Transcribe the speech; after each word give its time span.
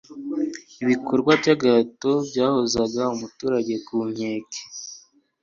ibikorwa 0.83 1.31
by'agahato 1.41 2.11
byahozaga 2.29 3.01
umuturage 3.15 3.73
ku 3.85 3.97
nkeke 4.11 4.61